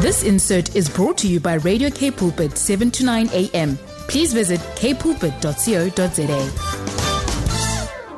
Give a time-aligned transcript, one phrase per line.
[0.00, 3.76] This insert is brought to you by Radio K Pulpit 7 to 9 a.m.
[4.06, 6.38] Please visit kpulpit.co.za.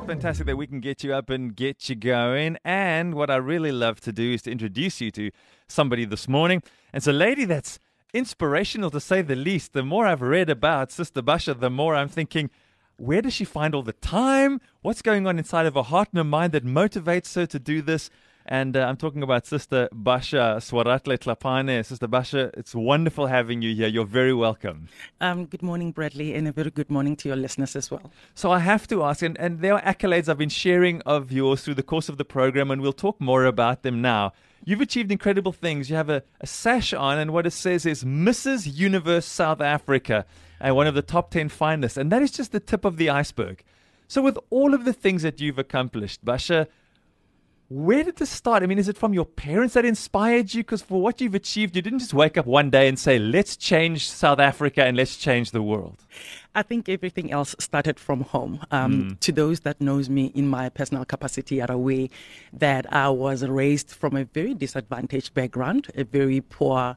[0.06, 2.58] Fantastic that we can get you up and get you going.
[2.66, 5.30] And what I really love to do is to introduce you to
[5.68, 6.62] somebody this morning.
[6.92, 7.78] And it's a lady that's
[8.12, 9.72] inspirational to say the least.
[9.72, 12.50] The more I've read about Sister Basha, the more I'm thinking,
[12.98, 14.60] where does she find all the time?
[14.82, 17.80] What's going on inside of her heart and her mind that motivates her to do
[17.80, 18.10] this?
[18.52, 21.86] And uh, I'm talking about Sister Basha Swaratle Tlapane.
[21.86, 23.86] Sister Basha, it's wonderful having you here.
[23.86, 24.88] You're very welcome.
[25.20, 28.10] Um, good morning, Bradley, and a very good morning to your listeners as well.
[28.34, 31.62] So I have to ask, and, and there are accolades I've been sharing of yours
[31.62, 34.32] through the course of the program, and we'll talk more about them now.
[34.64, 35.88] You've achieved incredible things.
[35.88, 38.76] You have a, a sash on, and what it says is Mrs.
[38.76, 40.26] Universe South Africa,
[40.58, 41.96] and one of the top 10 finalists.
[41.96, 43.62] And that is just the tip of the iceberg.
[44.08, 46.66] So, with all of the things that you've accomplished, Basha,
[47.70, 48.64] where did this start?
[48.64, 50.64] I mean, is it from your parents that inspired you?
[50.64, 53.56] Because for what you've achieved, you didn't just wake up one day and say, let's
[53.56, 56.04] change South Africa and let's change the world.
[56.52, 58.58] I think everything else started from home.
[58.72, 59.20] Um, mm.
[59.20, 62.08] To those that knows me in my personal capacity are aware
[62.52, 66.96] that I was raised from a very disadvantaged background, a very poor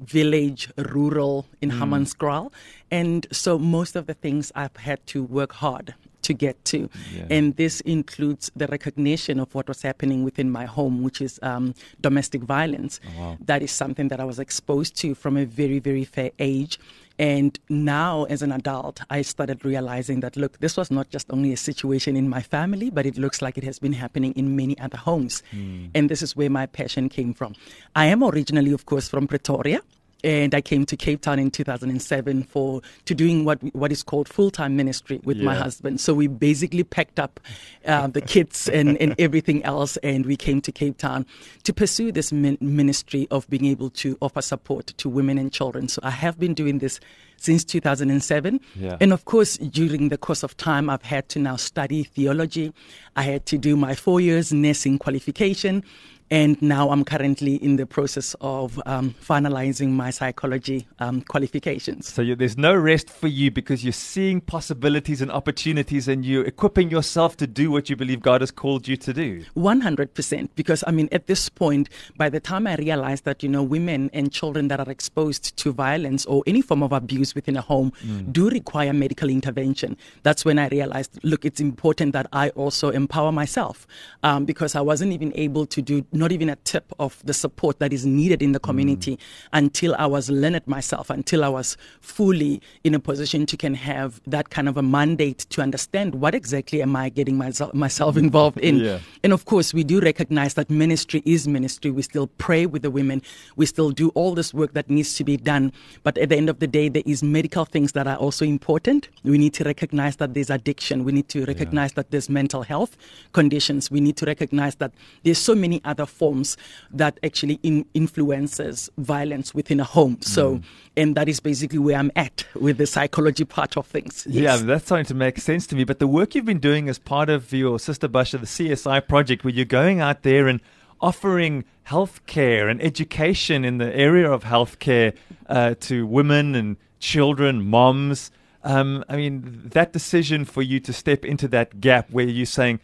[0.00, 1.78] village, rural in mm.
[1.78, 2.50] Hammanskraal.
[2.90, 5.94] And so most of the things I've had to work hard
[6.24, 6.90] to get to.
[7.14, 7.26] Yeah.
[7.30, 11.74] And this includes the recognition of what was happening within my home, which is um,
[12.00, 13.00] domestic violence.
[13.04, 13.38] Oh, wow.
[13.40, 16.78] That is something that I was exposed to from a very, very fair age.
[17.16, 21.52] And now, as an adult, I started realizing that, look, this was not just only
[21.52, 24.76] a situation in my family, but it looks like it has been happening in many
[24.80, 25.42] other homes.
[25.52, 25.90] Mm.
[25.94, 27.54] And this is where my passion came from.
[27.94, 29.80] I am originally, of course, from Pretoria
[30.24, 34.28] and I came to Cape Town in 2007 for to doing what what is called
[34.28, 35.44] full time ministry with yeah.
[35.44, 36.00] my husband.
[36.00, 37.38] So we basically packed up
[37.84, 41.26] uh, the kids and, and everything else, and we came to Cape Town
[41.64, 45.88] to pursue this min- ministry of being able to offer support to women and children.
[45.88, 46.98] So I have been doing this
[47.36, 48.60] since 2007.
[48.74, 48.96] Yeah.
[49.00, 52.72] And of course, during the course of time, I've had to now study theology.
[53.16, 55.84] I had to do my four years nursing qualification.
[56.30, 62.12] And now I'm currently in the process of um, finalizing my psychology um, qualifications.
[62.12, 66.44] So you, there's no rest for you because you're seeing possibilities and opportunities and you're
[66.44, 69.44] equipping yourself to do what you believe God has called you to do.
[69.56, 70.48] 100%.
[70.54, 74.10] Because, I mean, at this point, by the time I realized that, you know, women
[74.14, 77.92] and children that are exposed to violence or any form of abuse within a home
[78.02, 78.32] mm.
[78.32, 83.30] do require medical intervention, that's when I realized, look, it's important that I also empower
[83.30, 83.86] myself
[84.22, 87.78] um, because I wasn't even able to do not even a tip of the support
[87.80, 89.20] that is needed in the community mm.
[89.52, 94.20] until I was learned myself, until I was fully in a position to can have
[94.26, 98.58] that kind of a mandate to understand what exactly am I getting myself, myself involved
[98.58, 98.76] in.
[98.76, 98.98] Yeah.
[99.22, 101.90] And of course, we do recognize that ministry is ministry.
[101.90, 103.22] We still pray with the women.
[103.56, 105.72] We still do all this work that needs to be done.
[106.02, 109.08] But at the end of the day, there is medical things that are also important.
[109.24, 111.04] We need to recognize that there's addiction.
[111.04, 111.96] We need to recognize yeah.
[111.96, 112.96] that there's mental health
[113.32, 113.90] conditions.
[113.90, 114.92] We need to recognize that
[115.22, 116.56] there's so many other other forms
[116.90, 120.18] that actually in influences violence within a home.
[120.20, 120.64] So, mm.
[120.96, 124.26] and that is basically where I'm at with the psychology part of things.
[124.28, 124.60] Yes.
[124.60, 125.84] Yeah, that's starting to make sense to me.
[125.84, 129.44] But the work you've been doing as part of your Sister Basha, the CSI project,
[129.44, 130.60] where you're going out there and
[131.00, 135.14] offering healthcare and education in the area of healthcare
[135.48, 138.30] uh, to women and children, moms.
[138.62, 142.80] Um, I mean, that decision for you to step into that gap where you're saying,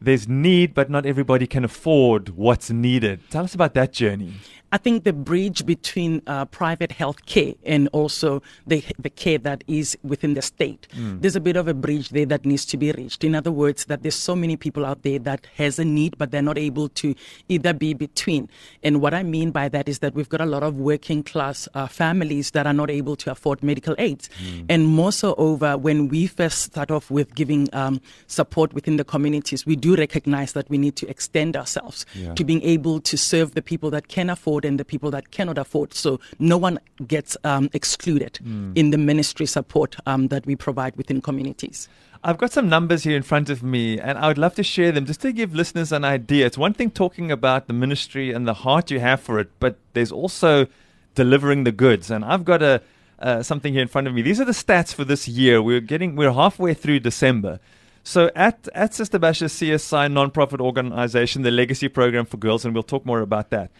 [0.00, 3.20] there's need, but not everybody can afford what's needed.
[3.30, 4.34] Tell us about that journey.
[4.74, 9.62] I think the bridge between uh, private health care and also the, the care that
[9.68, 11.20] is within the state, mm.
[11.20, 13.22] there's a bit of a bridge there that needs to be reached.
[13.22, 16.32] In other words, that there's so many people out there that has a need, but
[16.32, 17.14] they're not able to
[17.48, 18.48] either be between.
[18.82, 21.68] And what I mean by that is that we've got a lot of working class
[21.74, 24.28] uh, families that are not able to afford medical aids.
[24.42, 24.66] Mm.
[24.68, 29.04] And more so over when we first start off with giving um, support within the
[29.04, 32.34] communities, we do recognize that we need to extend ourselves yeah.
[32.34, 35.30] to being able to serve the people that can afford afford and the people that
[35.30, 35.94] cannot afford.
[35.94, 38.72] So no one gets um, excluded mm.
[38.74, 41.88] in the ministry support um, that we provide within communities.
[42.26, 44.92] I've got some numbers here in front of me, and I would love to share
[44.92, 46.46] them just to give listeners an idea.
[46.46, 49.76] It's one thing talking about the ministry and the heart you have for it, but
[49.92, 50.66] there's also
[51.14, 52.10] delivering the goods.
[52.10, 52.80] And I've got a
[53.18, 54.22] uh, something here in front of me.
[54.22, 55.62] These are the stats for this year.
[55.62, 57.58] We're getting we're halfway through December.
[58.02, 62.82] So at at Sister Basha's CSI nonprofit organization, the Legacy Program for Girls, and we'll
[62.82, 63.70] talk more about that.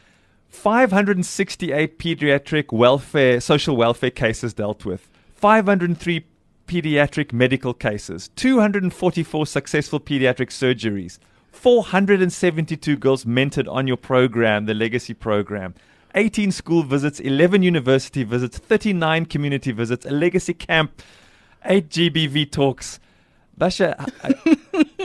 [0.55, 6.25] 568 pediatric welfare, social welfare cases dealt with, 503
[6.67, 11.19] pediatric medical cases, 244 successful pediatric surgeries,
[11.51, 15.75] 472 girls mentored on your program, the legacy program,
[16.15, 21.03] 18 school visits, 11 university visits, 39 community visits, a legacy camp,
[21.65, 23.01] 8 GBV talks.
[23.57, 24.57] Basha, I-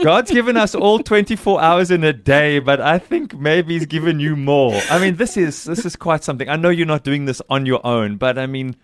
[0.02, 4.18] God's given us all 24 hours in a day, but I think maybe He's given
[4.18, 4.80] you more.
[4.90, 6.48] I mean, this is this is quite something.
[6.48, 8.76] I know you're not doing this on your own, but I mean,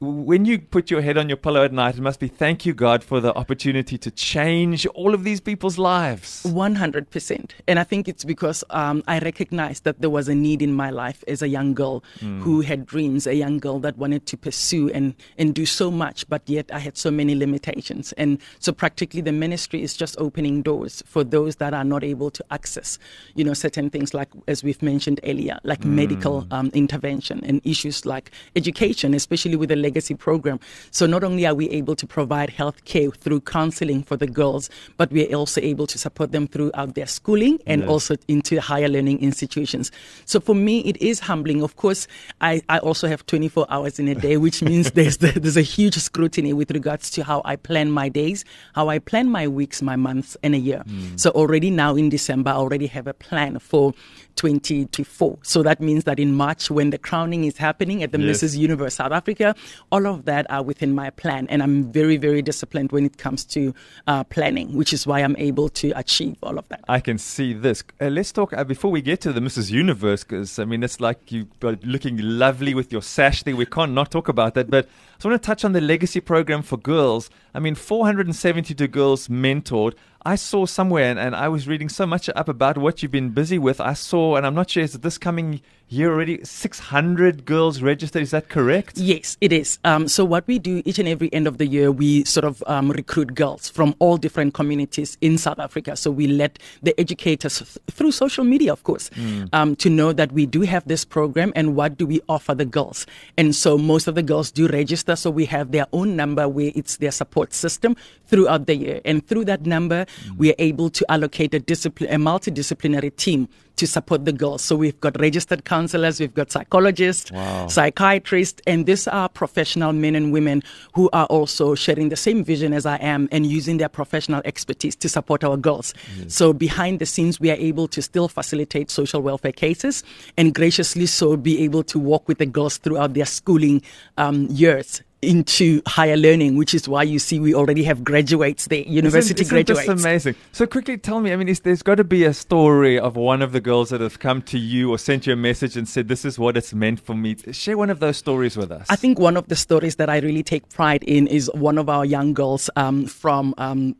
[0.00, 2.74] when you put your head on your pillow at night, it must be thank you,
[2.74, 6.42] God, for the opportunity to change all of these people's lives.
[6.44, 7.50] 100%.
[7.68, 10.90] And I think it's because um, I recognized that there was a need in my
[10.90, 14.90] life as a young girl who had dreams, a young girl that wanted to pursue
[14.90, 18.12] and, and do so much, but yet I had so many limitations.
[18.12, 22.30] And so practically the ministry is just opening doors for those that are not able
[22.30, 22.98] to access,
[23.34, 28.04] you know, certain things like, as we've mentioned earlier, like medical um, intervention and issues
[28.04, 30.58] like education, especially with the legacy program.
[30.90, 34.68] So not only are we able to provide health care through counseling for the girls,
[34.96, 37.88] but we are also able to support them throughout their schooling and Yes.
[37.90, 39.92] also into higher learning institutions.
[40.26, 41.62] So for me, it is humbling.
[41.62, 42.08] Of course,
[42.40, 45.62] I, I also have 24 hours in a day, which means there's, the, there's a
[45.62, 48.44] huge scrutiny with regards to how I plan my days,
[48.74, 50.82] how I plan my weeks, my months, and a year.
[50.86, 51.16] Hmm.
[51.16, 53.92] So already now in December, I already have a plan for
[54.36, 55.38] 2024.
[55.42, 58.42] So that means that in March, when the crowning is happening at the Yes.
[58.42, 58.56] Mrs.
[58.58, 59.54] Universe South Africa,
[59.90, 61.46] all of that are within my plan.
[61.48, 63.74] And I'm very, very disciplined when it comes to
[64.06, 66.84] uh, planning, which is why I'm able to achieve all of that.
[66.88, 67.82] I can see this.
[68.00, 69.70] Uh, let's talk uh, before we get to the Mrs.
[69.70, 73.56] Universe, because I mean, it's like you got looking lovely with your sash there.
[73.56, 74.70] We can't not talk about that.
[74.70, 74.88] But
[75.24, 77.30] I want to touch on the legacy program for girls.
[77.54, 79.94] I mean, 472 girls mentored.
[80.26, 83.30] I saw somewhere, and, and I was reading so much up about what you've been
[83.30, 83.78] busy with.
[83.78, 86.42] I saw, and I'm not sure, is it this coming year already?
[86.42, 88.22] 600 girls registered.
[88.22, 88.96] Is that correct?
[88.96, 89.78] Yes, it is.
[89.84, 92.64] Um, so what we do each and every end of the year, we sort of
[92.66, 95.94] um, recruit girls from all different communities in South Africa.
[95.94, 99.10] So we let the educators th- through social media, of course,
[99.52, 102.64] um, to know that we do have this program and what do we offer the
[102.64, 103.06] girls.
[103.36, 105.16] And so most of the girls do register.
[105.16, 107.94] So we have their own number where it's their support system
[108.26, 109.00] throughout the year.
[109.04, 110.06] And through that number,
[110.36, 114.62] we are able to allocate a discipline, a multidisciplinary team to support the girls.
[114.62, 117.66] So we've got registered counselors, we've got psychologists, Wow.
[117.66, 120.62] psychiatrists, and these are professional men and women
[120.94, 124.94] who are also sharing the same vision as I am and using their professional expertise
[124.96, 125.92] to support our girls.
[126.28, 130.04] So behind the scenes, we are able to still facilitate social welfare cases
[130.36, 133.82] and graciously so be able to walk with the girls throughout their schooling
[134.18, 135.02] um, years.
[135.24, 139.56] Into higher learning, which is why you see we already have graduates there, university isn't,
[139.56, 139.88] isn't graduates.
[139.88, 140.34] This amazing.
[140.52, 141.32] So quickly tell me.
[141.32, 144.00] I mean, is, there's got to be a story of one of the girls that
[144.00, 146.74] have come to you or sent you a message and said, "This is what it's
[146.74, 148.86] meant for me." Share one of those stories with us.
[148.90, 151.88] I think one of the stories that I really take pride in is one of
[151.88, 153.54] our young girls um, from.
[153.58, 153.96] Um,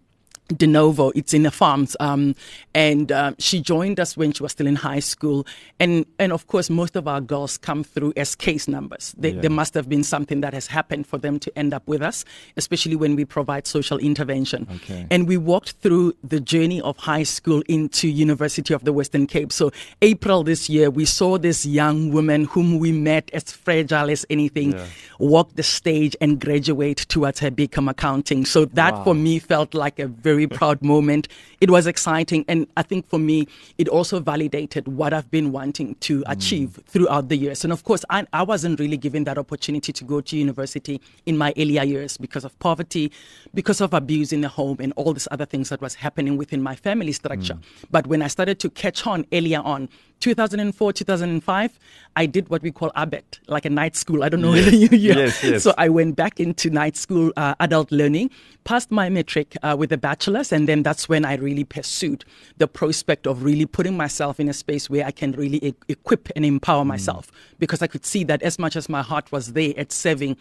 [0.48, 2.34] De Novo, it's in the farms, um,
[2.74, 5.46] and uh, she joined us when she was still in high school,
[5.80, 9.14] and and of course most of our girls come through as case numbers.
[9.16, 9.40] They, Yeah.
[9.40, 12.26] There must have been something that has happened for them to end up with us,
[12.58, 14.66] especially when we provide social intervention.
[14.76, 15.06] Okay.
[15.10, 19.50] And we walked through the journey of high school into University of the Western Cape.
[19.50, 24.26] So April this year, we saw this young woman whom we met as fragile as
[24.28, 24.86] anything Yeah.
[25.18, 28.44] walk the stage and graduate towards her BCom accounting.
[28.44, 29.04] So that Wow.
[29.04, 31.28] for me felt like a very proud moment.
[31.60, 32.44] It was exciting.
[32.48, 33.46] And I think for me,
[33.78, 36.24] it also validated what I've been wanting to mm.
[36.26, 37.64] achieve throughout the years.
[37.64, 41.38] And of course, I, I wasn't really given that opportunity to go to university in
[41.38, 43.12] my earlier years because of poverty,
[43.54, 46.62] because of abuse in the home, and all these other things that was happening within
[46.62, 47.54] my family structure.
[47.54, 47.64] Mm.
[47.90, 49.88] But when I started to catch on earlier on,
[50.20, 51.78] 2004, 2005,
[52.16, 54.24] I did what we call ABET, like a night school.
[54.24, 55.16] I don't know whether you yeah.
[55.16, 55.62] Yes, yes.
[55.62, 58.30] So I went back into night school, uh, adult learning,
[58.64, 62.24] passed my matric uh, with a bachelor's, and then that's when I really pursued
[62.56, 66.28] the prospect of really putting myself in a space where I can really e- equip
[66.36, 69.74] and empower myself because I could see that as much as my heart was there
[69.76, 70.36] at serving.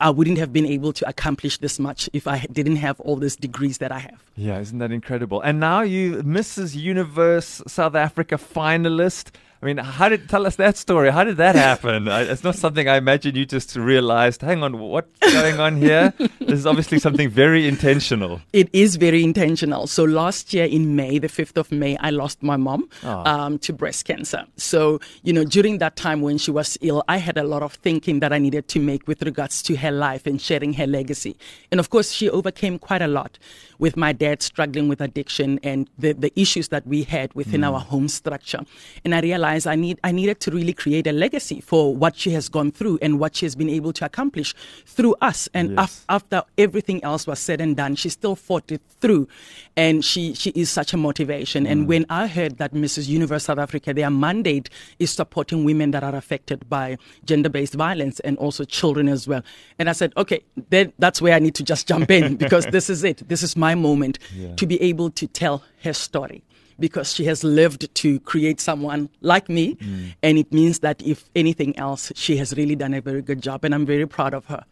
[0.00, 3.36] I wouldn't have been able to accomplish this much if I didn't have all these
[3.36, 4.22] degrees that I have.
[4.36, 5.40] Yeah, isn't that incredible?
[5.40, 6.74] And now you, Mrs.
[6.74, 9.30] Universe South Africa finalist.
[9.62, 11.10] I mean, how did tell us that story?
[11.10, 12.06] How did that happen?
[12.06, 14.42] I, it's not something I imagine you just realized.
[14.42, 16.12] Hang on, what's going on here?
[16.18, 18.42] this is obviously something very intentional.
[18.52, 19.86] It is very intentional.
[19.86, 23.46] So last year in May, the 5th of May, I lost my mom Ah.
[23.46, 24.44] um, to breast cancer.
[24.56, 27.72] So, you know, during that time when she was ill, I had a lot of
[27.74, 31.38] thinking that I needed to make with regards to her life and sharing her legacy.
[31.70, 33.38] And of course, she overcame quite a lot
[33.78, 37.80] with my dad struggling with addiction and the, the issues that we had within our
[37.80, 38.60] home structure.
[39.06, 42.16] And I realized realized I need I needed to really create a legacy for what
[42.16, 44.54] she has gone through and what she has been able to accomplish
[44.86, 45.48] through us.
[45.54, 45.78] And Yes.
[45.84, 49.28] af- after everything else was said and done, she still fought it through,
[49.76, 51.64] and she she is such a motivation.
[51.64, 51.70] Mm.
[51.70, 53.08] And when I heard that Mrs.
[53.08, 58.36] Universe South Africa, their mandate is supporting women that are affected by gender-based violence and
[58.38, 59.42] also children as well,
[59.78, 62.88] and I said, okay, then that's where I need to just jump in because this
[62.90, 63.28] is it.
[63.28, 64.18] This is my moment
[64.56, 66.42] to be able to tell her story
[66.78, 69.76] because she has lived to create someone like me.
[70.22, 73.64] And it means that if anything else, she has really done a very good job.
[73.64, 74.64] And I'm very proud of her.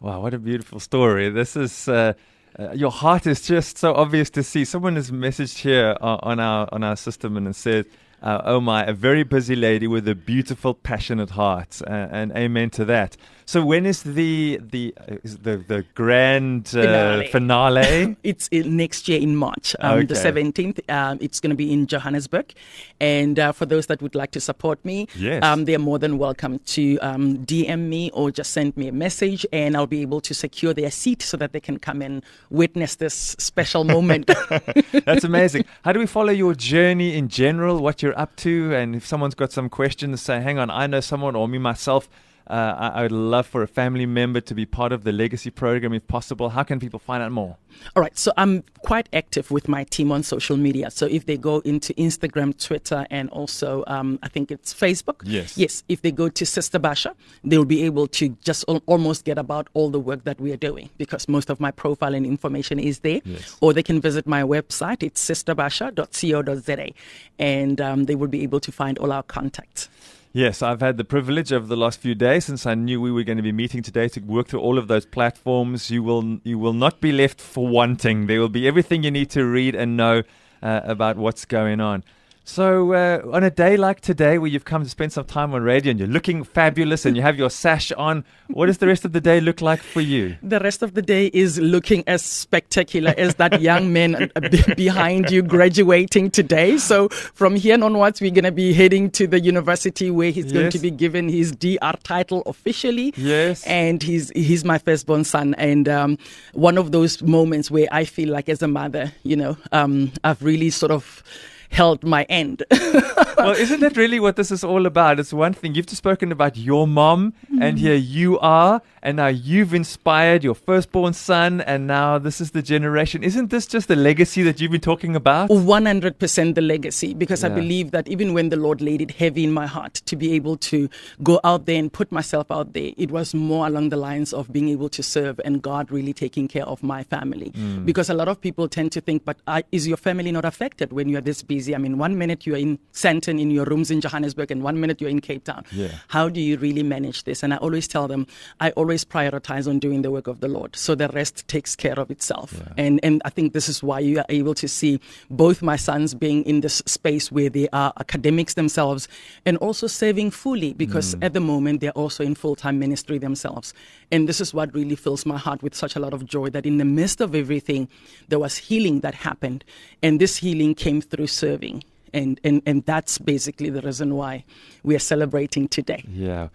[0.00, 1.28] Wow, what a beautiful story.
[1.28, 1.88] This is.
[1.88, 2.14] Uh,
[2.58, 4.64] uh, your heart is just so obvious to see.
[4.64, 7.86] Someone has messaged here uh, on our on our system and said,
[8.22, 12.70] uh, "Oh my, a very busy lady with a beautiful, passionate heart," uh, and amen
[12.70, 13.16] to that.
[13.50, 17.26] So, when is the the uh, is the the grand uh, Finale.
[17.32, 18.16] finale?
[18.22, 20.78] It's in next year in March, um, the 17th.
[20.88, 22.54] Um, it's going to be in Johannesburg.
[23.00, 25.42] And uh, for those that would like to support me, Yes.
[25.42, 29.44] um, they're more than welcome to um, DM me or just send me a message,
[29.52, 32.94] and I'll be able to secure their seat so that they can come and witness
[32.94, 34.30] this special moment.
[35.06, 35.64] That's amazing.
[35.82, 38.72] How do we follow your journey in general, what you're up to?
[38.76, 42.08] And if someone's got some questions, say, hang on, I know someone or me myself.
[42.50, 45.92] Uh, I, would love for a family member to be part of the legacy program
[45.92, 46.48] if possible.
[46.48, 47.56] How can people find out more?
[47.94, 50.90] All right, so I'm quite active with my team on social media.
[50.90, 55.22] So if they go into Instagram, Twitter, and also um, I think it's Facebook.
[55.22, 55.56] Yes.
[55.56, 55.84] Yes.
[55.88, 57.14] If they go to Sister Basha,
[57.44, 60.56] they'll be able to just al- almost get about all the work that we are
[60.56, 63.20] doing because most of my profile and information is there.
[63.24, 63.56] Yes.
[63.60, 65.04] Or they can visit my website.
[65.04, 66.90] It's sisterbasha.co.za,
[67.38, 69.88] and um, they will be able to find all our contacts.
[70.32, 73.24] Yes, I've had the privilege over the last few days since I knew we were
[73.24, 75.90] going to be meeting today to work through all of those platforms.
[75.90, 78.28] You will you will not be left for wanting.
[78.28, 80.22] There will be everything you need to read and know
[80.62, 82.04] uh, about what's going on.
[82.44, 85.62] So, uh, on a day like today, where you've come to spend some time on
[85.62, 89.04] radio and you're looking fabulous and you have your sash on, what does the rest
[89.04, 90.36] of the day look like for you?
[90.42, 94.40] The rest of the day is looking as spectacular as that young man uh,
[94.76, 96.78] behind you graduating today.
[96.78, 100.70] So from here onwards, we're going to be heading to the university where he's going
[100.70, 103.14] to be given his DR title officially.
[103.16, 103.64] Yes.
[103.66, 106.18] And he's he's my firstborn son, and um,
[106.54, 110.42] one of those moments where I feel like, as a mother, you know, um, I've
[110.42, 111.22] really sort of
[111.70, 112.62] held my end.
[112.70, 115.20] well, isn't that really what this is all about?
[115.20, 119.28] It's one thing you've just spoken about your mom, and here you are, and now
[119.28, 123.22] you've inspired your firstborn son, and now this is the generation.
[123.22, 125.48] Isn't this just the legacy that you've been talking about?
[125.48, 129.52] 100% the legacy because I believe that even when the Lord laid it heavy in
[129.52, 130.88] my heart to be able to
[131.22, 134.52] go out there and put myself out there, it was more along the lines of
[134.52, 137.50] being able to serve and God really taking care of my family.
[137.52, 137.86] Mm.
[137.86, 140.92] Because a lot of people tend to think, but uh, is your family not affected
[140.92, 141.59] when you're this busy?
[141.68, 145.00] I mean, one minute you're in Sandton in your rooms in Johannesburg and one minute
[145.00, 145.64] you're in Cape Town.
[145.72, 145.88] Yeah.
[146.08, 147.42] How do you really manage this?
[147.42, 148.26] And I always tell them,
[148.60, 150.76] I always prioritize on doing the work of the Lord.
[150.76, 152.60] So the rest takes care of itself.
[152.76, 155.00] And, and I think this is why you are able to see
[155.30, 159.08] both my sons being in this space where they are academics themselves
[159.44, 161.24] and also serving fully because mm.
[161.24, 163.74] at the moment they're also in full time ministry themselves.
[164.10, 166.66] And this is what really fills my heart with such a lot of joy that
[166.66, 167.88] in the midst of everything,
[168.28, 169.64] there was healing that happened.
[170.02, 171.84] And this healing came through serving.
[172.12, 174.44] And, and, and that's basically the reason why
[174.82, 176.04] we are celebrating today.
[176.08, 176.48] Yeah.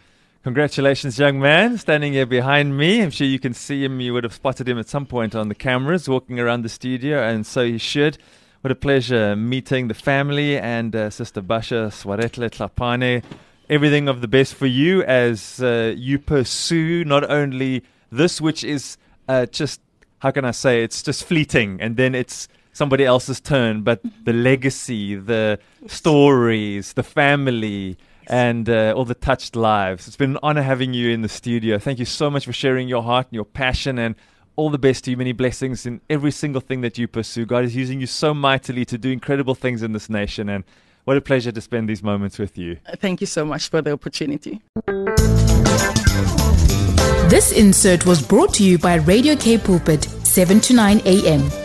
[0.43, 3.01] Congratulations, young man, standing here behind me.
[3.01, 3.99] I'm sure you can see him.
[3.99, 7.23] You would have spotted him at some point on the cameras walking around the studio,
[7.23, 8.17] and so you should.
[8.61, 13.23] What a pleasure meeting the family and uh, Sister Basha Swaretle Tlapane.
[13.69, 18.97] Everything of the best for you as uh, you pursue not only this, which is
[19.27, 19.81] uh, just,
[20.19, 24.33] how can I say, it's just fleeting, and then it's somebody else's turn, but the
[24.49, 30.07] legacy, the stories, the family, and uh, all the touched lives.
[30.07, 31.79] It's been an honor having you in the studio.
[31.79, 34.15] Thank you so much for sharing your heart and your passion, and
[34.57, 35.17] all the best to you.
[35.17, 37.45] Many blessings in every single thing that you pursue.
[37.45, 40.65] God is using you so mightily to do incredible things in this nation, and
[41.05, 42.77] what a pleasure to spend these moments with you.
[42.97, 44.61] Thank you so much for the opportunity.
[47.29, 51.64] This insert was brought to you by Radio K Pulpit, 7 to 9 a.m.